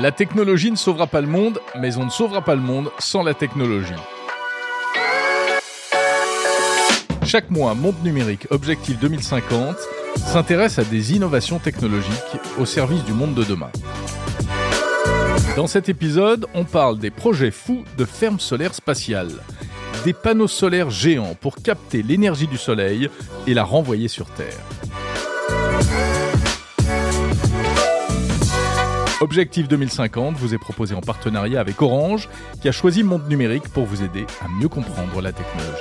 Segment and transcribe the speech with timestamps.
[0.00, 3.22] La technologie ne sauvera pas le monde, mais on ne sauvera pas le monde sans
[3.22, 3.92] la technologie.
[7.24, 9.76] Chaque mois, Monde Numérique Objectif 2050
[10.16, 12.12] s'intéresse à des innovations technologiques
[12.58, 13.70] au service du monde de demain.
[15.56, 19.32] Dans cet épisode, on parle des projets fous de fermes solaires spatiales,
[20.04, 23.10] des panneaux solaires géants pour capter l'énergie du Soleil
[23.46, 24.58] et la renvoyer sur Terre.
[29.22, 32.28] Objectif 2050 vous est proposé en partenariat avec Orange,
[32.60, 35.78] qui a choisi Monde Numérique pour vous aider à mieux comprendre la technologie.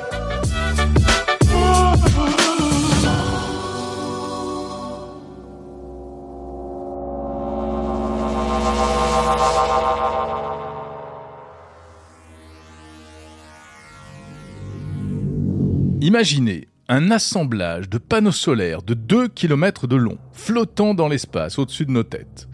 [16.00, 21.88] Imaginez un assemblage de panneaux solaires de 2 km de long, flottant dans l'espace au-dessus
[21.88, 22.48] de nos têtes.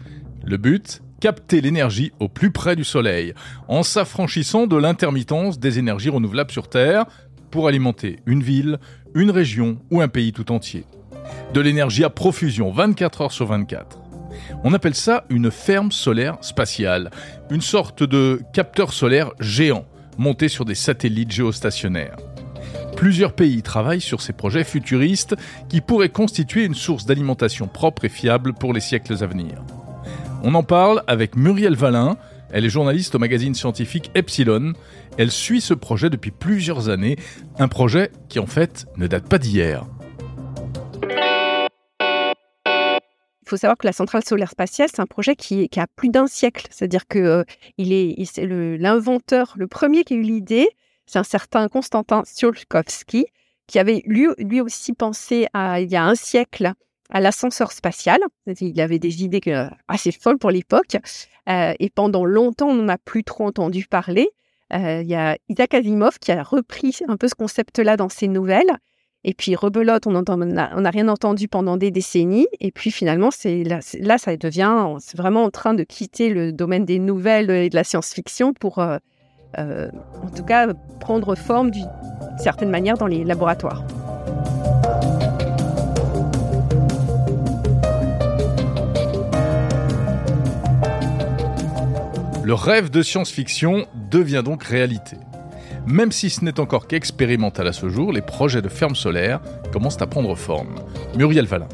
[0.48, 3.34] Le but Capter l'énergie au plus près du Soleil,
[3.66, 7.04] en s'affranchissant de l'intermittence des énergies renouvelables sur Terre,
[7.50, 8.78] pour alimenter une ville,
[9.14, 10.86] une région ou un pays tout entier.
[11.52, 13.98] De l'énergie à profusion 24 heures sur 24.
[14.64, 17.10] On appelle ça une ferme solaire spatiale,
[17.50, 19.84] une sorte de capteur solaire géant,
[20.16, 22.16] monté sur des satellites géostationnaires.
[22.96, 25.36] Plusieurs pays travaillent sur ces projets futuristes
[25.68, 29.62] qui pourraient constituer une source d'alimentation propre et fiable pour les siècles à venir.
[30.44, 32.16] On en parle avec Muriel Valin.
[32.52, 34.72] Elle est journaliste au magazine scientifique Epsilon.
[35.18, 37.16] Elle suit ce projet depuis plusieurs années,
[37.58, 39.84] un projet qui en fait ne date pas d'hier.
[42.00, 46.26] Il faut savoir que la centrale solaire spatiale, c'est un projet qui, a plus d'un
[46.26, 46.68] siècle.
[46.70, 47.44] C'est-à-dire que euh,
[48.24, 50.68] c'est l'inventeur, le, premier qui a eu l'idée,
[51.06, 53.26] c'est un certain Konstantin Tsiolkovsky,
[53.66, 56.74] qui avait lui, aussi pensé il y a un siècle
[57.10, 58.20] à l'ascenseur spatial.
[58.60, 59.40] Il avait des idées
[59.88, 60.96] assez folles pour l'époque.
[61.48, 64.28] Euh, et pendant longtemps, on n'en a plus trop entendu parler.
[64.74, 68.28] Euh, il y a Isaac Asimov qui a repris un peu ce concept-là dans ses
[68.28, 68.70] nouvelles.
[69.24, 72.46] Et puis rebelote, on n'a rien entendu pendant des décennies.
[72.60, 76.98] Et puis finalement, là, ça devient, c'est vraiment en train de quitter le domaine des
[76.98, 78.98] nouvelles et de la science-fiction pour, euh,
[79.56, 80.68] en tout cas,
[81.00, 81.88] prendre forme d'une
[82.38, 83.82] certaine manière dans les laboratoires.
[92.48, 95.18] Le rêve de science-fiction devient donc réalité.
[95.86, 100.00] Même si ce n'est encore qu'expérimental à ce jour, les projets de fermes solaires commencent
[100.00, 100.76] à prendre forme.
[101.14, 101.68] Muriel Valin.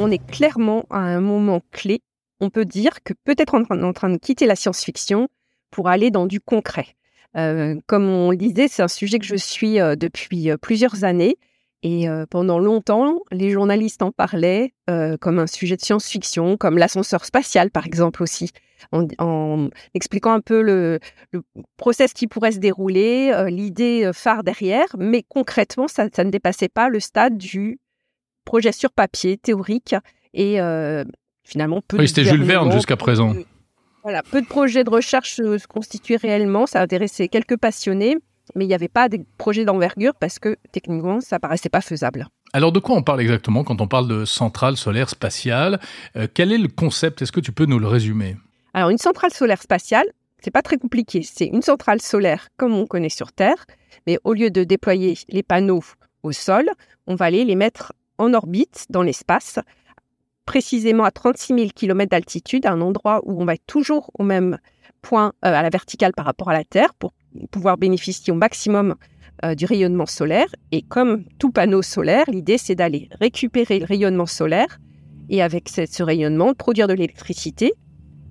[0.00, 2.00] On est clairement à un moment clé.
[2.40, 5.28] On peut dire que peut-être en, en train de quitter la science-fiction
[5.70, 6.96] pour aller dans du concret.
[7.36, 11.04] Euh, comme on le disait, c'est un sujet que je suis euh, depuis euh, plusieurs
[11.04, 11.36] années
[11.82, 14.72] et pendant longtemps, les journalistes en parlaient
[15.20, 18.50] comme un sujet de science-fiction, comme l'ascenseur spatial, par exemple, aussi,
[18.92, 20.98] en, expliquant un peu le,
[21.76, 24.88] process qui pourrait se dérouler, l'idée phare derrière.
[24.98, 27.78] Mais concrètement, ça, ne dépassait pas le stade du
[28.44, 29.94] projet sur papier, théorique,
[30.34, 30.58] et
[31.44, 33.34] finalement peu oui, c'était Jules Verne jusqu'à présent.
[34.02, 36.66] voilà, peu de projets de recherche se constituaient réellement.
[36.66, 38.16] Ça intéressait quelques passionnés
[38.54, 42.28] mais il n'y avait pas de projet d'envergure parce que techniquement, ça paraissait pas faisable.
[42.52, 45.80] Alors de quoi on parle exactement quand on parle de centrale solaire spatiale?
[46.16, 47.22] Euh, Quel est le concept?
[47.22, 48.36] Est-ce que tu peux nous le résumer?
[48.74, 50.06] Alors une centrale solaire spatiale,
[50.40, 51.22] c'est pas très compliqué.
[51.22, 53.66] C'est une centrale solaire comme on connaît sur Terre,
[54.06, 55.82] mais au lieu de déployer les panneaux
[56.22, 56.70] au sol,
[57.06, 59.58] on va aller les mettre en orbite dans l'espace,
[60.44, 64.22] précisément à 36 000 km d'altitude, à un endroit où on va être toujours au
[64.22, 64.58] même
[65.02, 67.12] point euh, à la verticale par rapport à la Terre pour
[67.50, 68.94] pouvoir bénéficier au maximum
[69.44, 70.48] euh, du rayonnement solaire.
[70.72, 74.78] Et comme tout panneau solaire, l'idée c'est d'aller récupérer le rayonnement solaire
[75.28, 77.74] et avec ce, rayonnement produire de l'électricité.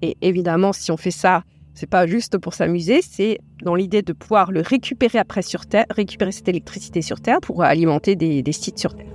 [0.02, 1.44] Et évidemment, si on fait ça,
[1.76, 5.86] c'est pas juste pour s'amuser, c'est dans l'idée de pouvoir le récupérer après sur Terre,
[5.92, 9.06] récupérer cette électricité sur Terre pour alimenter des, sites sur Terre.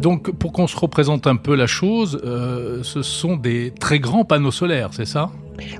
[0.00, 4.24] Donc, pour qu'on se représente un peu la chose, euh, ce sont des très grands
[4.24, 5.30] panneaux solaires, c'est ça?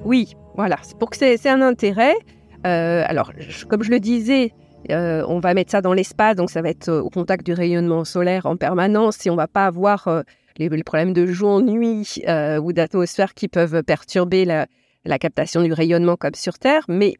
[0.04, 0.76] Oui, voilà.
[0.98, 2.14] Pour que c'est un intérêt.
[2.66, 3.32] Euh, alors,
[3.68, 4.52] comme je le disais,
[4.90, 7.52] euh, on va mettre ça dans l'espace, donc ça va être euh, au contact du
[7.52, 10.08] rayonnement solaire en permanence et on va pas avoir
[10.58, 14.66] les, problèmes de jour-nuit ou d'atmosphère qui peuvent perturber la,
[15.18, 16.84] captation du rayonnement comme sur Terre.
[16.88, 17.14] Mais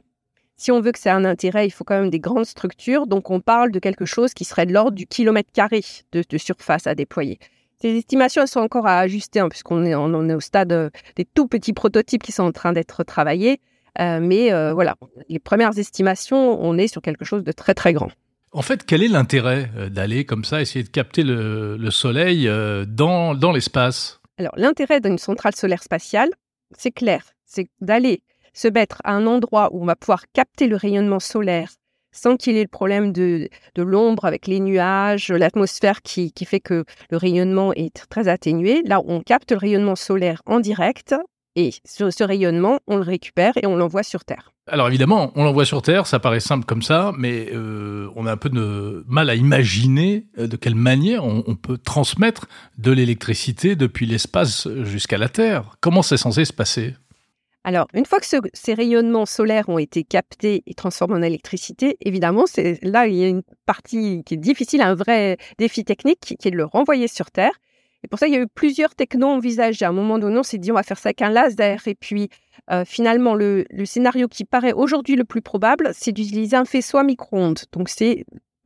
[0.56, 3.06] si on veut que c'est un intérêt, il faut quand même des grandes structures.
[3.06, 5.82] Donc on parle de quelque chose qui serait de l'ordre du kilomètre carré
[6.12, 7.38] de surface à déployer.
[7.80, 11.24] Ces estimations sont encore à ajuster, hein, puisqu'on est, on est au stade euh, des
[11.24, 13.60] tout petits prototypes qui sont en train d'être travaillés.
[14.00, 14.96] Euh, mais euh, voilà,
[15.28, 18.10] les premières estimations, on est sur quelque chose de très très grand.
[18.52, 23.34] En fait, quel est l'intérêt d'aller comme ça, essayer de capter le, soleil euh, dans,
[23.34, 24.20] dans l'espace?
[24.38, 26.30] Alors, l'intérêt d'une centrale solaire spatiale,
[26.76, 28.22] c'est clair, c'est d'aller
[28.54, 31.70] se mettre à un endroit où on va pouvoir capter le rayonnement solaire
[32.12, 36.60] sans qu'il ait le problème de, de l'ombre avec les nuages, l'atmosphère qui, qui, fait
[36.60, 38.82] que le rayonnement est très atténué.
[38.84, 41.14] Là, on capte le rayonnement solaire en direct
[41.56, 44.52] et ce, ce rayonnement, on le récupère et on l'envoie sur Terre.
[44.68, 48.32] Alors évidemment, on l'envoie sur Terre, ça paraît simple comme ça, mais euh, on a
[48.32, 52.46] un peu de mal à imaginer euh, de quelle manière on, on peut transmettre
[52.76, 55.76] de l'électricité depuis l'espace jusqu'à la Terre.
[55.80, 56.94] Comment c'est censé se passer?
[57.64, 62.46] Alors, une fois que ces rayonnements solaires ont été captés et transformés en électricité, évidemment,
[62.46, 66.48] c'est là il y a une partie qui est difficile, un vrai défi technique qui,
[66.48, 67.52] est de le renvoyer sur Terre.
[68.04, 69.84] Et pour ça, il y a eu plusieurs technos envisagés.
[69.84, 71.86] À un moment donné, on s'est dit on va faire ça avec un laser.
[71.88, 72.28] Et puis,
[72.70, 77.02] euh, finalement, le, scénario qui paraît aujourd'hui le plus probable, c'est d'utiliser un faisceau à
[77.02, 77.64] micro-ondes.
[77.72, 77.90] Donc,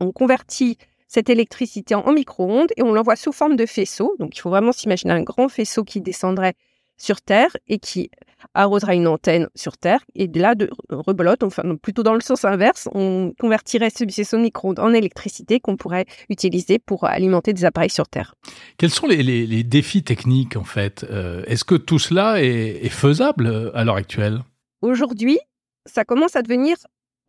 [0.00, 0.76] on convertit
[1.08, 4.14] cette électricité en micro-ondes et on l'envoie sous forme de faisceau.
[4.18, 6.54] Donc, il faut vraiment s'imaginer un grand faisceau qui descendrait
[6.96, 8.10] sur Terre et qui
[8.54, 10.00] arrosera une antenne sur Terre.
[10.14, 14.38] Et de là, de rebelote, enfin plutôt dans le sens inverse, on convertirait ce faisceau
[14.38, 18.34] micro-ondes en électricité qu'on pourrait utiliser pour alimenter des appareils sur Terre.
[18.76, 23.76] Quels sont les, défis techniques en fait euh, Est-ce que tout cela est, faisable euh,
[23.76, 24.42] à l'heure actuelle?
[24.82, 25.38] Aujourd'hui,
[25.86, 26.76] ça commence à devenir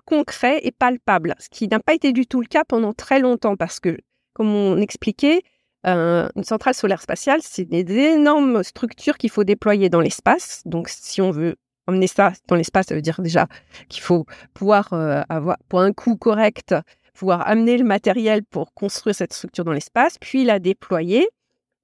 [0.05, 3.55] concret et palpable, ce qui n'a pas été du tout le cas pendant très longtemps
[3.55, 3.97] parce que,
[4.33, 5.41] comme on expliquait,
[5.83, 10.61] une centrale solaire spatiale, c'est des énormes structures qu'il faut déployer dans l'espace.
[10.65, 11.55] Donc, si on veut
[11.87, 13.47] emmener ça dans l'espace, ça veut dire déjà
[13.89, 16.73] qu'il faut pouvoir euh, avoir, pour un coût correct,
[17.13, 21.27] pouvoir amener le matériel pour construire cette structure dans l'espace, puis la déployer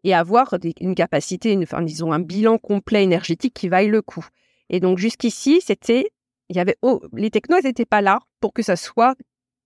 [0.03, 4.25] et avoir une capacité, une, disons, un bilan complet énergétique qui vaille le coup.
[4.69, 6.11] Et donc, jusqu'ici, c'était,
[6.47, 9.15] il y avait, oh, les technos n'étaient pas là pour que ça soit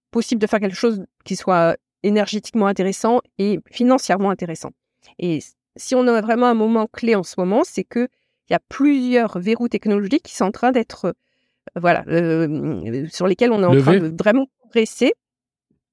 [0.09, 4.71] possible de faire quelque chose qui soit énergétiquement intéressant et financièrement intéressant.
[5.19, 5.39] Et
[5.75, 8.07] si on a vraiment un moment clé en ce moment, c'est que
[8.49, 13.27] il y a plusieurs verrous technologiques qui sont en train d'être, euh, voilà, euh, sur
[13.27, 15.13] lesquels on est en train de vraiment progresser.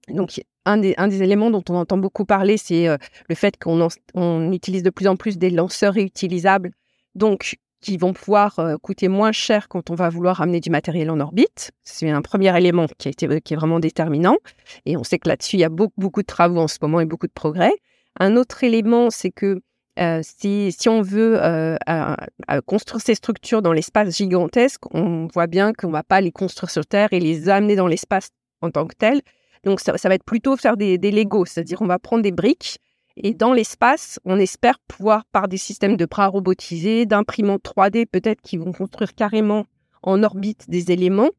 [0.08, 2.96] Donc, un des, un des éléments dont on entend beaucoup parler, c'est euh,
[3.28, 6.72] le fait qu'on on utilise de plus en plus des lanceurs réutilisables.
[7.14, 11.10] Donc, qui vont pouvoir euh, coûter moins cher quand on va vouloir amener du matériel
[11.10, 11.72] en orbite.
[11.82, 14.36] C'est un premier élément qui, a été, qui est vraiment déterminant.
[14.86, 17.00] Et on sait que là-dessus, il y a beaucoup, beaucoup de travaux en ce moment
[17.00, 17.72] et beaucoup de progrès.
[18.18, 19.62] Un autre élément, c'est que
[19.98, 21.76] euh, si, on veut euh,
[22.66, 26.70] construire ces structures dans l'espace gigantesque, on voit bien qu'on ne va pas les construire
[26.70, 28.30] sur Terre et les amener dans l'espace
[28.62, 29.20] en tant que tel.
[29.64, 32.32] Donc ça, ça va être plutôt faire des, des Legos, c'est-à-dire on va prendre des
[32.32, 32.78] briques
[33.16, 38.40] et dans l'espace, on espère pouvoir, par des systèmes de bras robotisés, d'imprimantes 3D peut-être
[38.40, 39.66] qui vont construire carrément
[40.02, 41.30] en orbite des éléments,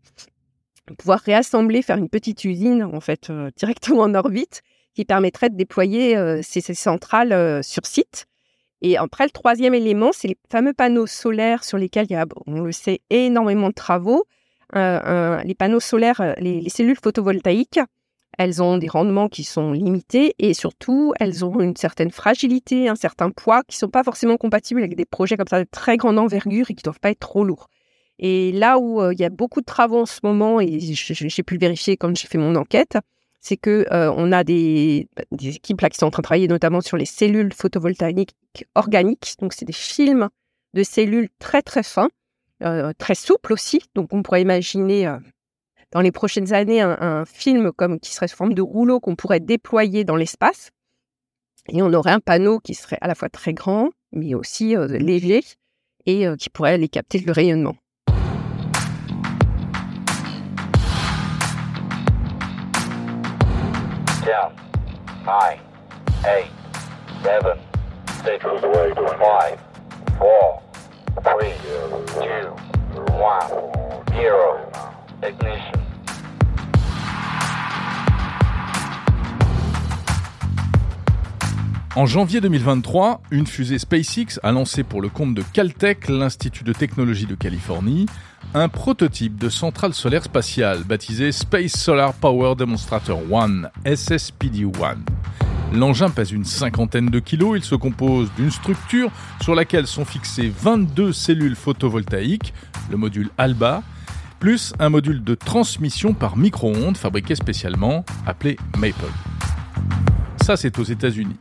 [0.97, 4.61] pouvoir réassembler, faire une petite usine en fait euh, directement en orbite
[4.93, 8.25] qui permettrait de déployer euh, ces, centrales euh, sur site.
[8.81, 12.25] Et après, le troisième élément, c'est les fameux panneaux solaires sur lesquels il y a,
[12.47, 14.25] on le sait, énormément de travaux.
[14.73, 17.79] les panneaux solaires, les cellules photovoltaïques
[18.37, 22.95] elles ont des rendements qui sont limités et surtout, elles ont une certaine fragilité, un
[22.95, 25.97] certain poids qui ne sont pas forcément compatibles avec des projets comme ça de très
[25.97, 27.67] grande envergure et qui ne doivent pas être trop lourds.
[28.19, 31.43] Et là où euh, il y a beaucoup de travaux en ce moment, et j'ai
[31.43, 32.97] pu le vérifier quand j'ai fait mon enquête,
[33.41, 36.81] c'est que euh, on a des, des, équipes qui sont en train de travailler notamment
[36.81, 38.35] sur les cellules photovoltaïques
[38.75, 39.33] organiques.
[39.39, 40.29] Donc, c'est des films
[40.75, 42.09] de cellules très très fins,
[42.63, 43.81] euh, très souples aussi.
[43.95, 45.11] Donc, on pourrait imaginer
[45.91, 49.39] dans les prochaines années un, film comme qui serait sous forme de rouleau qu'on pourrait
[49.39, 50.71] déployer dans l'espace.
[51.69, 54.87] Et on aurait un panneau qui serait à la fois très grand, mais aussi euh,
[54.87, 55.41] léger
[56.05, 57.75] et euh, qui pourrait aller capter le rayonnement.
[81.97, 86.71] En janvier 2023, une fusée SpaceX a lancé pour le compte de Caltech, l'Institut de
[86.71, 88.05] technologie de Californie,
[88.53, 94.99] un prototype de centrale solaire spatiale baptisé Space Solar Power Demonstrator 1, SSPD-1.
[95.73, 100.49] L'engin pèse une cinquantaine de kilos, il se compose d'une structure sur laquelle sont fixées
[100.49, 102.53] 22 cellules photovoltaïques,
[102.89, 103.83] le module ALBA,
[104.39, 109.11] plus un module de transmission par micro-ondes fabriqué spécialement, appelé Maple.
[110.41, 111.35] Ça, c'est aux États-Unis.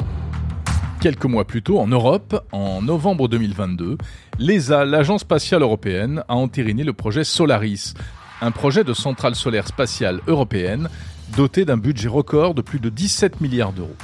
[1.01, 3.97] Quelques mois plus tôt, en Europe, en novembre 2022,
[4.39, 7.95] l'ESA, l'Agence spatiale européenne, a entériné le projet Solaris,
[8.43, 10.91] un projet de centrale solaire spatiale européenne
[11.35, 13.97] doté d'un budget record de plus de 17 milliards d'euros.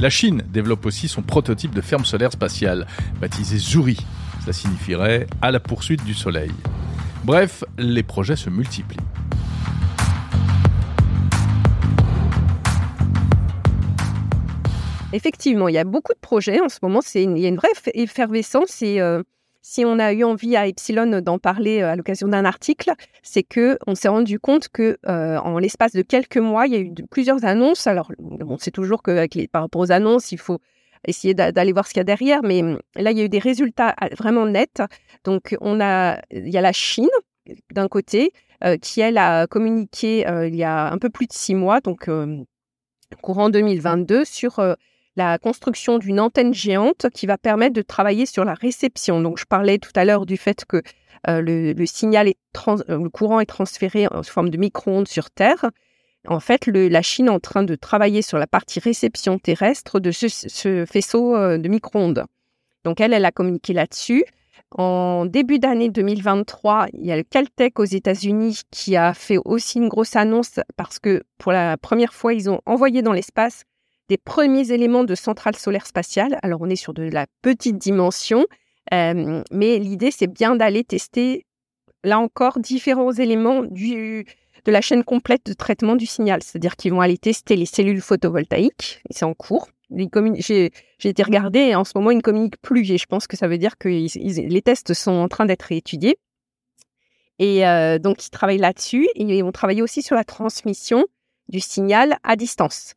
[0.00, 2.86] La Chine développe aussi son prototype de ferme solaire spatiale,
[3.20, 3.98] baptisé Zuri.
[4.42, 6.52] Ça signifierait à la poursuite du Soleil.
[7.24, 8.96] Bref, les projets se multiplient.
[15.12, 17.00] Effectivement, il y a beaucoup de projets en ce moment.
[17.02, 19.22] C'est il y a une vraie effervescence et euh,
[19.62, 22.92] si on a eu envie à Epsilon d'en parler euh, à l'occasion d'un article,
[23.22, 26.76] c'est que on s'est rendu compte que euh, en l'espace de quelques mois, il y
[26.76, 27.86] a eu plusieurs annonces.
[27.86, 30.58] Alors, on sait toujours que les, par rapport aux annonces, il faut
[31.06, 32.62] essayer d'aller voir ce qu'il y a derrière, mais
[32.96, 34.82] là, il y a eu des résultats euh, vraiment nets.
[35.24, 37.08] Donc, il y a la Chine
[37.72, 38.32] d'un côté
[38.80, 42.08] qui elle a communiqué il y a un peu plus de six mois, donc
[43.20, 44.60] courant 2022, sur
[45.16, 49.20] la construction d'une antenne géante qui va permettre de travailler sur la réception.
[49.20, 50.82] Donc, je parlais tout à l'heure du fait que
[51.28, 52.38] euh, le, signal est
[52.68, 55.70] euh, le courant est transféré en forme de micro-ondes sur Terre.
[56.26, 60.10] En fait, la Chine est en train de travailler sur la partie réception terrestre de
[60.10, 62.24] ce, faisceau euh, de micro-ondes.
[62.84, 64.24] Donc, elle, elle a communiqué là-dessus.
[64.70, 69.78] En début d'année 2023, il y a le Caltech aux États-Unis qui a fait aussi
[69.78, 73.64] une grosse annonce parce que pour la première fois, ils ont envoyé dans l'espace
[74.12, 76.38] des premiers éléments de centrale solaire spatiale.
[76.42, 78.44] Alors, on est sur de la petite dimension,
[78.90, 81.46] mais l'idée, c'est bien d'aller tester,
[82.04, 84.26] là encore, différents éléments du,
[84.66, 86.42] de la chaîne complète de traitement du signal.
[86.42, 89.68] C'est-à-dire qu'ils vont aller tester les cellules photovoltaïques, c'est en cours.
[89.88, 90.70] J'ai
[91.02, 93.48] été regarder et en ce moment, ils ne communiquent plus, et je pense que ça
[93.48, 96.18] veut dire que les tests sont en train d'être étudiés.
[97.38, 101.06] Et euh, donc, ils travaillent là-dessus, et ils vont travailler aussi sur la transmission
[101.48, 102.92] du signal à distance.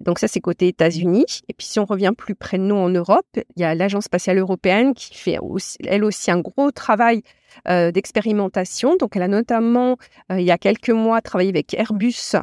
[0.00, 1.24] Donc ça, c'est côté États-Unis.
[1.48, 4.04] Et puis si on revient plus près de nous en Europe, il y a l'Agence
[4.04, 5.38] spatiale européenne qui fait
[5.86, 7.22] elle aussi un gros travail
[7.68, 8.96] euh, d'expérimentation.
[8.96, 9.96] Donc elle a notamment,
[10.32, 12.36] euh, il y a quelques mois, travaillé avec Airbus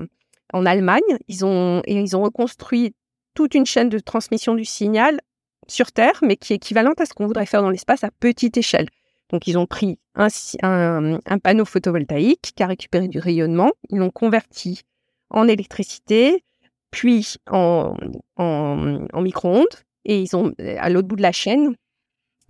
[0.54, 1.02] en Allemagne.
[1.28, 2.96] Ils ont, et ils ont reconstruit
[3.34, 5.20] toute une chaîne de transmission du signal
[5.68, 8.58] sur Terre, mais qui est équivalente à ce qu'on voudrait faire dans l'espace à petite
[8.58, 8.88] échelle.
[9.30, 14.10] Donc ils ont pris un, un panneau photovoltaïque qui a récupéré du rayonnement, ils l'ont
[14.10, 14.82] converti
[15.30, 16.44] en électricité,
[16.92, 17.96] puis en,
[18.36, 19.66] en, micro-ondes.
[20.04, 21.76] Et ils ont, à l'autre bout de la chaîne,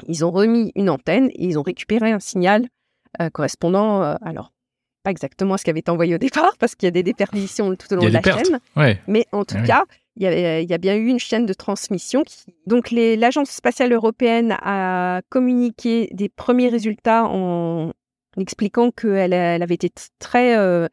[0.08, 2.68] ils ont remis une antenne et ils ont récupéré un signal
[3.22, 4.54] euh, correspondant, euh, alors,
[5.04, 7.04] pas exactement à ce qui avait été envoyé au départ, parce qu'il y a des
[7.04, 8.60] déperditions tout au long de la chaîne.
[9.08, 9.84] Mais en tout cas,
[10.16, 12.24] il y, y, a, bien eu une chaîne de transmission.
[12.24, 12.38] Qui...
[12.68, 17.92] Donc, l'Agence spatiale européenne a communiqué des premiers résultats en
[18.38, 20.88] expliquant qu'elle elle avait été très euh,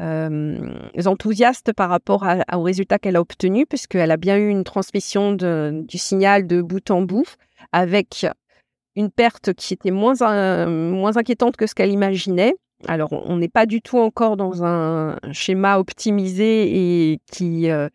[0.00, 5.98] enthousiaste par rapport aux résultats qu'elle a obtenus, puisqu'elle a bien eu une transmission du
[5.98, 7.36] signal de bout en bout,
[7.72, 8.26] avec
[8.96, 10.14] une perte qui était moins,
[10.66, 12.56] moins inquiétante que ce qu'elle imaginait.
[12.86, 17.88] Alors, on n'est pas du tout encore dans un schéma optimisé et qui euh,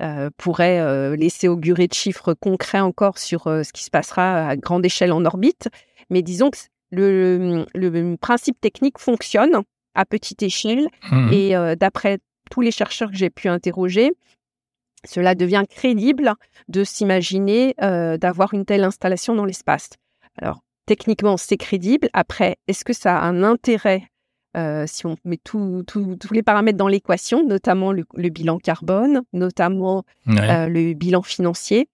[0.00, 4.84] euh, pourrait laisser augurer de chiffres concrets encore sur ce qui se passera à grande
[4.84, 5.68] échelle en orbite.
[6.10, 6.58] Mais disons que
[6.92, 9.62] le principe technique fonctionne
[9.94, 10.86] à petite échelle.
[11.10, 11.32] Mmh.
[11.32, 12.18] Et euh, d'après
[12.50, 14.12] tous les chercheurs que j'ai pu interroger,
[15.04, 16.34] cela devient crédible
[16.68, 19.90] de s'imaginer euh, d'avoir une telle installation dans l'espace.
[20.40, 22.08] Alors, techniquement, c'est crédible.
[22.12, 24.04] Après, est-ce que ça a un intérêt
[24.56, 25.84] euh, si on met tous
[26.30, 31.88] les paramètres dans l'équation, notamment le, bilan carbone, notamment le bilan financier?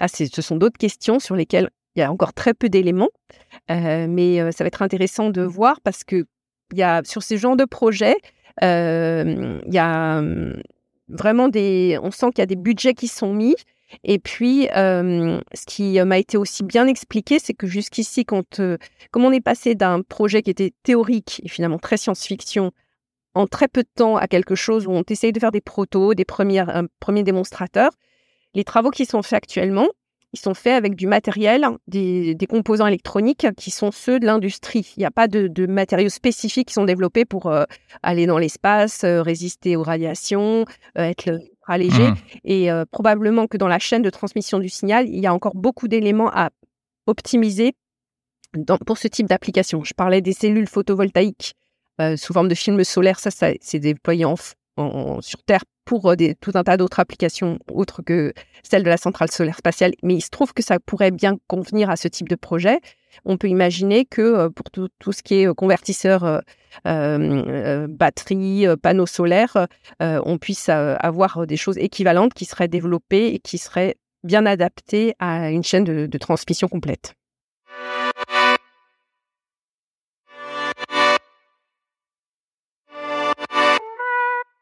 [0.00, 3.10] Ah, Ce sont d'autres questions sur lesquelles il y a encore très peu d'éléments,
[3.68, 6.26] mais ça va être intéressant de voir parce que
[6.76, 8.16] y a, sur ces genres de projets,
[8.62, 10.62] euh, il y a hum,
[11.08, 11.98] vraiment des.
[12.02, 13.56] On sent qu'il y a des budgets qui sont mis.
[14.02, 18.76] Et puis, euh, ce qui m'a été aussi bien expliqué, c'est que jusqu'ici, quand, euh,
[19.12, 22.72] comme on est passé d'un projet qui était théorique et finalement très science-fiction,
[23.34, 26.14] en très peu de temps à quelque chose où on essaye de faire des protos,
[26.14, 27.92] des premiers démonstrateurs,
[28.54, 29.88] les travaux qui sont faits actuellement,
[30.34, 34.92] ils sont faits avec du matériel, des, composants électroniques qui sont ceux de l'industrie.
[34.96, 37.64] Il n'y a pas de, matériaux spécifiques qui sont développés pour euh,
[38.02, 40.64] aller dans l'espace, euh, résister aux radiations,
[40.98, 42.08] euh, être allégé.
[42.08, 42.16] Mmh.
[42.44, 45.88] Et probablement que dans la chaîne de transmission du signal, il y a encore beaucoup
[45.88, 46.50] d'éléments à
[47.06, 47.74] optimiser
[48.86, 49.82] pour ce type d'application.
[49.84, 51.54] Je parlais des cellules photovoltaïques
[52.16, 53.18] sous forme de films solaires.
[53.18, 54.36] Ça, ça c'est déployé en,
[55.22, 59.30] sur Terre pour euh, tout un tas d'autres applications autres que celle de la centrale
[59.30, 59.92] solaire spatiale.
[60.02, 62.80] Mais il se trouve que ça pourrait bien convenir à ce type de projet.
[63.24, 66.42] On peut imaginer que euh, pour tout, tout ce qui est euh, convertisseur
[66.86, 69.68] euh, batterie, panneaux solaires,
[70.00, 75.50] on puisse avoir des choses équivalentes qui seraient développées et qui seraient bien adaptées à
[75.50, 77.14] une chaîne de transmission complète.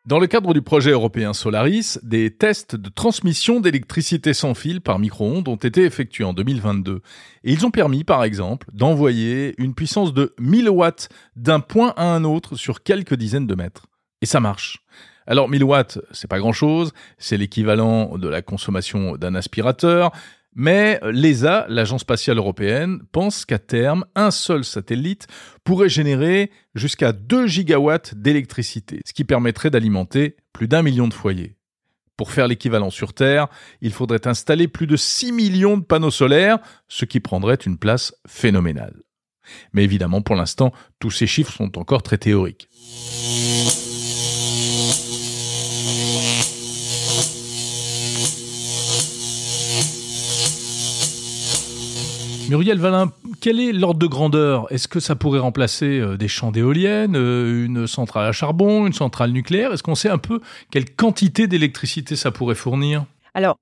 [0.04, 4.98] Dans le cadre du projet européen Solaris, des tests de transmission d'électricité sans fil par
[4.98, 7.02] micro-ondes ont été effectués en 2022.
[7.44, 12.06] Et ils ont permis, par exemple, d'envoyer une puissance de 1000 watts d'un point à
[12.06, 13.86] un autre sur quelques dizaines de mètres.
[14.22, 14.82] Et ça marche.
[15.28, 20.10] Alors 1000 watts, c'est pas grand chose, c'est l'équivalent de la consommation d'un aspirateur,
[20.54, 25.26] mais l'ESA, l'Agence spatiale européenne, pense qu'à terme, un seul satellite
[25.64, 31.56] pourrait générer jusqu'à 2 gigawatts d'électricité, ce qui permettrait d'alimenter plus d'un million de foyers.
[32.16, 33.48] Pour faire l'équivalent sur Terre,
[33.80, 38.14] il faudrait installer plus de 6 millions de panneaux solaires, ce qui prendrait une place
[38.28, 39.02] phénoménale.
[39.72, 42.68] Mais évidemment, pour l'instant, tous ces chiffres sont encore très théoriques.
[52.52, 54.70] Muriel Valin, quel est l'ordre de grandeur?
[54.70, 58.92] Est-ce que ça pourrait remplacer euh, des champs d'éoliennes, euh, une centrale à charbon, une
[58.92, 59.72] centrale nucléaire?
[59.72, 60.38] Est-ce qu'on sait un peu
[60.70, 63.06] quelle quantité d'électricité ça pourrait fournir?
[63.32, 63.56] Alors,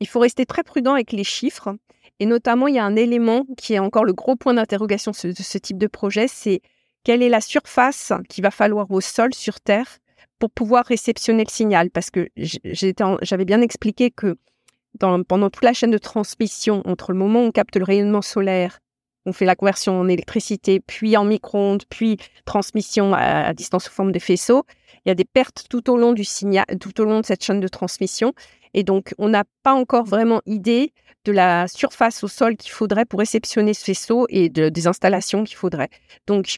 [0.00, 1.76] il faut rester très prudent avec les chiffres.
[2.18, 5.32] Et notamment, il y a un élément qui est encore le gros point d'interrogation de
[5.32, 6.60] ce type de projet, c'est
[7.04, 9.86] quelle est la surface qu'il va falloir au sol, sur Terre,
[10.40, 11.88] pour pouvoir réceptionner le signal?
[11.88, 14.38] Parce que j'avais bien expliqué que
[14.98, 18.78] pendant toute la chaîne de transmission, entre le moment où on capte le rayonnement solaire,
[19.26, 24.12] on fait la conversion en électricité, puis en micro-ondes, puis transmission à, distance sous forme
[24.12, 24.64] de faisceau,
[25.04, 27.42] il y a des pertes tout au long du signal, tout au long de cette
[27.42, 28.32] chaîne de transmission.
[28.74, 30.92] Et donc, on n'a pas encore vraiment idée
[31.24, 35.56] de la surface au sol qu'il faudrait pour réceptionner ce faisceau et des installations qu'il
[35.56, 35.88] faudrait.
[36.26, 36.56] Donc,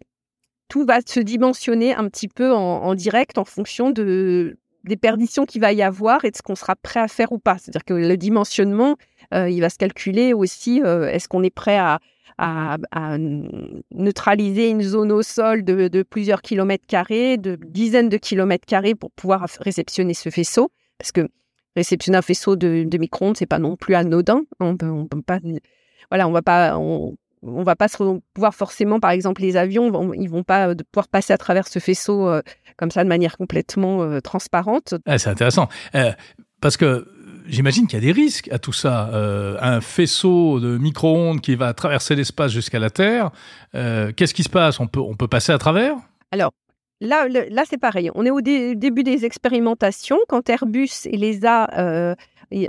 [0.69, 5.61] tout va se dimensionner un petit peu en direct en fonction de, des perditions qu'il
[5.61, 7.59] va y avoir et de ce qu'on sera prêt à faire ou pas.
[7.59, 8.97] C'est-à-dire que le dimensionnement,
[9.35, 11.99] euh, il va se calculer aussi, euh, est-ce qu'on est prêt à,
[13.91, 19.11] neutraliser une zone au sol de, plusieurs kilomètres carrés, de dizaines de kilomètres carrés pour
[19.11, 20.71] pouvoir réceptionner ce faisceau?
[20.99, 21.29] Parce que
[21.77, 24.43] réceptionner un faisceau de, de micro-ondes, c'est pas non plus anodin.
[24.61, 25.39] On peut, pas,
[26.11, 26.79] voilà, on va pas,
[27.63, 27.89] va pas
[28.35, 31.79] pouvoir forcément, par exemple, les avions, ils vont pas euh, pouvoir passer à travers ce
[31.79, 32.43] faisceau euh,
[32.77, 34.95] comme ça de manière complètement euh, transparente.
[35.07, 35.69] Ah, c'est intéressant.
[36.61, 37.07] parce que
[37.47, 39.11] j'imagine qu'il y a des risques à tout ça.
[39.61, 43.31] un faisceau de micro-ondes qui va traverser l'espace jusqu'à la Terre,
[43.73, 44.81] qu'est-ce qui se passe?
[44.81, 45.95] On peut, on peut passer à travers?
[46.33, 46.53] Alors,
[47.01, 48.11] Là, là c'est pareil.
[48.15, 50.19] On est au début des expérimentations.
[50.29, 52.17] Quand Airbus et l'ESA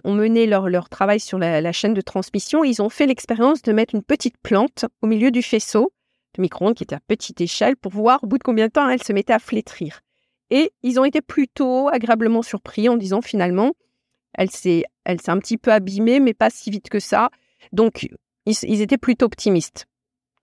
[0.04, 2.64] ont mené leur, travail sur la, chaîne de transmission.
[2.64, 5.92] Ils ont fait l'expérience de mettre une petite plante au milieu du faisceau
[6.36, 8.90] de micro-ondes qui était à petite échelle pour voir au bout de combien de temps
[8.90, 10.02] elle se mettait à flétrir.
[10.50, 13.74] Et ils ont été plutôt agréablement surpris en disant finalement,
[14.34, 17.30] elle s'est un petit peu abîmée, mais pas si vite que ça.
[17.72, 18.08] Donc,
[18.46, 19.88] ils, étaient plutôt optimistes.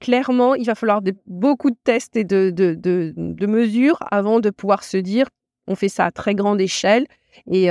[0.04, 4.98] Clairement, il va falloir beaucoup de tests et de, de mesures avant de pouvoir se
[4.98, 5.26] dire,
[5.66, 7.06] on fait ça à très grande échelle
[7.50, 7.68] et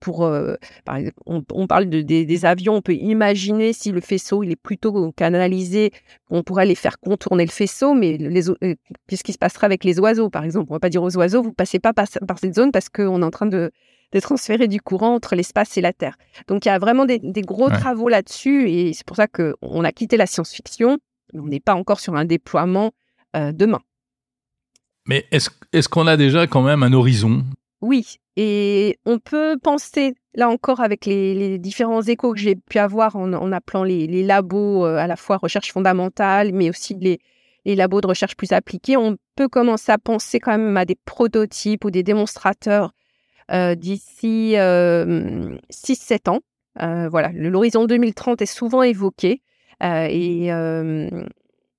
[0.00, 0.28] pour,
[0.84, 4.56] par exemple, on, parle de, des, avions, on peut imaginer si le faisceau il est
[4.56, 5.92] plutôt canalisé,
[6.30, 8.18] on pourrait les faire contourner le faisceau, mais
[9.06, 10.66] qu'est-ce qui se passerait avec les oiseaux, par exemple?
[10.70, 13.24] On va pas dire aux oiseaux, vous passez pas par, cette zone parce qu'on est
[13.24, 13.70] en train de,
[14.12, 16.16] de, transférer du courant entre l'espace et la Terre.
[16.48, 19.92] Donc il y a vraiment des, gros travaux là-dessus, et c'est pour ça qu'on a
[19.92, 20.98] quitté la science-fiction.
[21.34, 22.92] On n'est pas encore sur un déploiement
[23.34, 23.80] demain.
[25.06, 27.44] Mais est-ce qu'on a déjà quand même un horizon?
[27.82, 33.16] Oui, et on peut penser, là encore, avec les, différents échos que j'ai pu avoir
[33.16, 37.18] en, appelant les, labos euh, à la fois recherche fondamentale, mais aussi les,
[37.74, 41.84] labos de recherche plus appliqués, on peut commencer à penser quand même à des prototypes
[41.84, 42.92] ou des démonstrateurs
[43.50, 45.58] euh, d'ici 6-7 euh,
[46.28, 46.40] ans.
[47.10, 49.42] voilà, l'horizon 2030 est souvent évoqué.
[49.80, 50.50] Et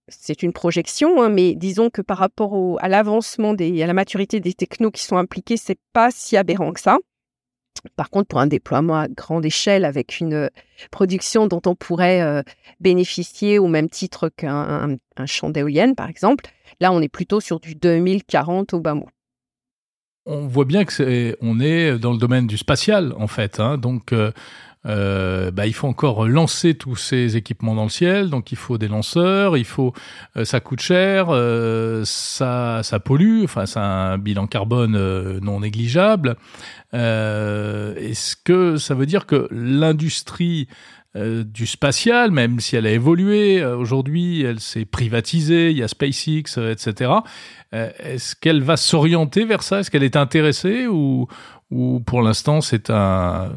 [0.10, 4.40] c'est une projection, hein, mais disons que par rapport à l'avancement et à la maturité
[4.40, 6.98] des technos qui sont impliqués, c'est pas si aberrant que ça.
[7.96, 10.50] Par contre, pour un déploiement à grande échelle avec une euh,
[10.92, 12.42] production dont on pourrait euh,
[12.80, 16.46] bénéficier au même titre qu'un champ d'éolienne, par exemple,
[16.80, 19.10] là, on est plutôt sur du 2040 au bas mot.
[20.26, 23.60] On voit bien que c'est, on est dans le domaine du spatial, en fait.
[23.60, 24.32] Hein, donc, euh,
[24.88, 28.78] euh, bah, il faut encore lancer tous ces équipements dans le ciel, donc il faut
[28.78, 29.94] des lanceurs, il faut,
[30.38, 35.60] euh, ça coûte cher, euh, ça, ça pollue, enfin, c'est un bilan carbone euh, non
[35.60, 36.38] négligeable.
[36.94, 40.68] Est-ce que ça veut dire que l'industrie
[41.46, 46.58] du spatial, même si elle a évolué, aujourd'hui elle s'est privatisée, il y a SpaceX,
[46.58, 47.12] etc.
[47.72, 49.80] Est-ce qu'elle va s'orienter vers ça?
[49.80, 51.28] Est-ce qu'elle est intéressée ou,
[51.72, 53.52] ou pour l'instant c'est un,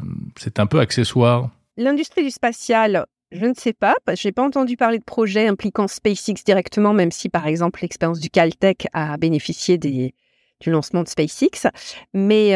[0.57, 1.49] un peu accessoire?
[1.77, 5.87] L'industrie du spatial, je ne sais pas, je n'ai pas entendu parler de projets impliquant
[5.87, 10.13] SpaceX directement, même si par exemple l'expérience du Caltech a bénéficié des,
[10.61, 11.67] du lancement de SpaceX.
[12.13, 12.53] Mais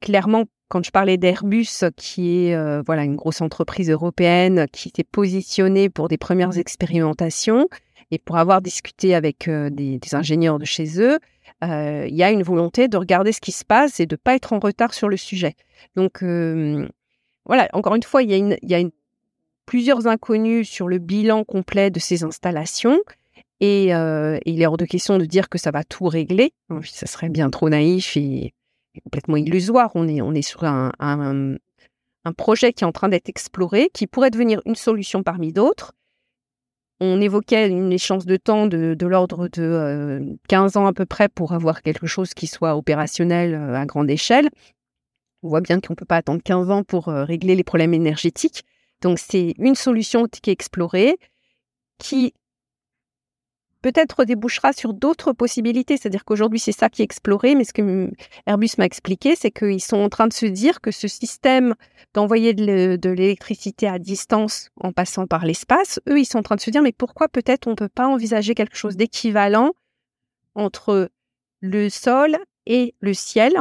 [0.00, 5.88] clairement, quand je parlais d'Airbus, qui est voilà une grosse entreprise européenne qui s'est positionnée
[5.88, 7.68] pour des premières expérimentations
[8.12, 11.18] et pour avoir discuté avec des, ingénieurs de chez eux,
[11.62, 14.36] il y a une volonté de regarder ce qui se passe et de ne pas
[14.36, 15.54] être en retard sur le sujet.
[15.96, 16.22] Donc
[17.46, 18.82] voilà, encore une fois, il y a,
[19.66, 23.00] plusieurs inconnus sur le bilan complet de ces installations.
[23.60, 26.52] Et, il est hors de question de dire que ça va tout régler.
[26.84, 28.52] Ça serait bien trop naïf et,
[29.04, 29.90] complètement illusoire.
[29.94, 34.06] On est, on est sur un, un, projet qui est en train d'être exploré, qui
[34.06, 35.92] pourrait devenir une solution parmi d'autres.
[36.98, 41.28] On évoquait une échéance de temps de, de l'ordre de 15 ans à peu près
[41.28, 44.48] pour avoir quelque chose qui soit opérationnel à grande échelle.
[45.42, 48.64] On voit bien qu'on ne peut pas attendre 15 ans pour régler les problèmes énergétiques.
[49.02, 51.18] Donc c'est une solution qui est explorée,
[51.98, 52.32] qui
[53.86, 55.96] peut-être débouchera sur d'autres possibilités.
[55.96, 58.10] C'est-à-dire qu'aujourd'hui, c'est ça qui est exploré, mais ce que
[58.44, 61.76] Airbus m'a expliqué, c'est qu'ils sont en train de se dire que ce système
[62.12, 66.60] d'envoyer de l'électricité à distance en passant par l'espace, eux, ils sont en train de
[66.60, 69.70] se dire, mais pourquoi peut-être on ne peut pas envisager quelque chose d'équivalent
[70.56, 71.08] entre
[71.60, 73.52] le sol et le ciel?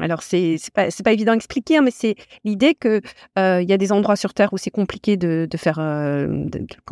[0.00, 3.02] Alors, c'est pas, pas évident à expliquer, hein, mais c'est l'idée qu'il
[3.38, 6.46] euh, y a des endroits sur Terre où c'est compliqué de, de faire, euh,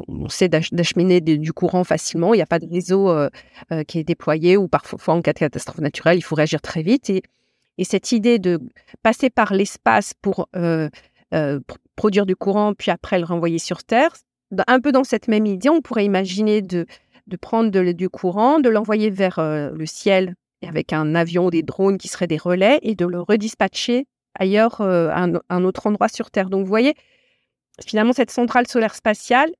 [0.06, 2.34] on sait d'acheminer du courant facilement.
[2.34, 3.30] Il n'y a pas de réseau euh,
[3.88, 7.08] qui est déployé ou parfois en cas de catastrophe naturelle, il faut réagir très vite.
[7.08, 7.22] Et,
[7.78, 8.60] et cette idée de
[9.02, 10.48] passer par l'espace pour
[11.96, 14.14] produire du courant, puis après le renvoyer sur Terre,
[14.66, 16.84] un peu dans cette même idée, on pourrait imaginer de,
[17.28, 20.34] de prendre du courant, de l'envoyer vers le ciel
[20.66, 24.06] avec un avion ou des drones qui seraient des relais et de le redispatcher
[24.38, 26.50] ailleurs euh, à un, autre endroit sur Terre.
[26.50, 26.94] Donc vous voyez,
[27.86, 29.50] finalement, cette centrale solaire spatiale,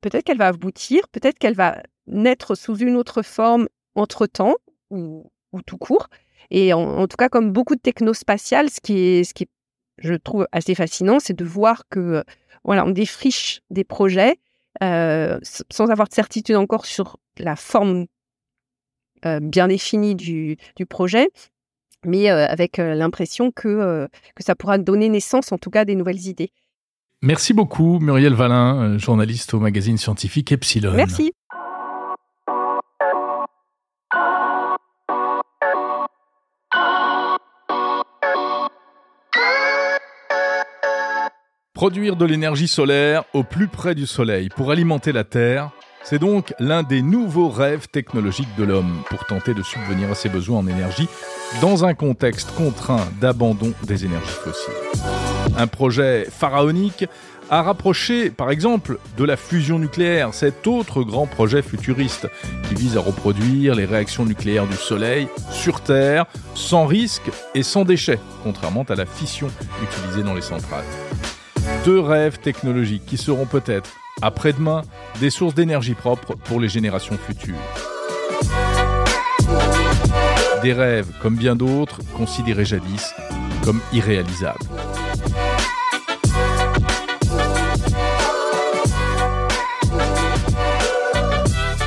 [0.00, 4.54] peut-être qu'elle va aboutir, peut-être qu'elle va naître sous une autre forme entre-temps
[4.90, 5.30] ou,
[5.66, 6.08] tout court.
[6.50, 9.50] Et en, tout cas, comme beaucoup de technospatiales, ce qui est, ce qui est,
[9.98, 12.24] je trouve assez fascinant, c'est de voir que
[12.64, 14.36] voilà, on défriche des projets
[14.82, 15.38] euh,
[15.70, 18.06] sans avoir de certitude encore sur la forme euh,
[19.40, 20.56] bien définie du,
[20.88, 21.28] projet,
[22.04, 25.94] mais euh, avec euh, l'impression que, que ça pourra donner naissance en tout cas des
[25.94, 26.50] nouvelles idées.
[27.22, 30.92] Merci beaucoup Muriel Valin, journaliste au magazine scientifique Epsilon.
[30.94, 31.32] Merci.
[41.74, 45.70] Produire de l'énergie solaire au plus près du Soleil pour alimenter la Terre,
[46.04, 50.28] c'est donc l'un des nouveaux rêves technologiques de l'homme pour tenter de subvenir à ses
[50.28, 51.08] besoins en énergie
[51.60, 54.74] dans un contexte contraint d'abandon des énergies fossiles.
[55.56, 57.06] Un projet pharaonique
[57.50, 62.28] a rapproché, par exemple, de la fusion nucléaire, cet autre grand projet futuriste
[62.68, 67.84] qui vise à reproduire les réactions nucléaires du Soleil sur Terre sans risque et sans
[67.84, 69.48] déchets, contrairement à la fission
[69.82, 70.84] utilisée dans les centrales.
[71.84, 73.90] Deux rêves technologiques qui seront peut-être
[74.22, 74.82] après-demain,
[75.20, 77.54] des sources d'énergie propres pour les générations futures.
[80.62, 83.12] Des rêves, comme bien d'autres, considérés jadis
[83.62, 84.58] comme irréalisables.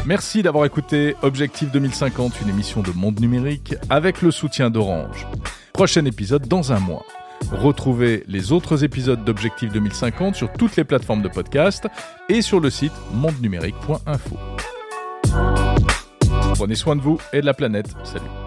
[0.05, 5.25] Merci d'avoir écouté Objectif 2050, une émission de Monde Numérique avec le soutien d'Orange.
[5.73, 7.05] Prochain épisode dans un mois.
[7.51, 11.87] Retrouvez les autres épisodes d'Objectif 2050 sur toutes les plateformes de podcast
[12.29, 14.37] et sur le site mondenumérique.info.
[16.55, 17.87] Prenez soin de vous et de la planète.
[18.03, 18.46] Salut.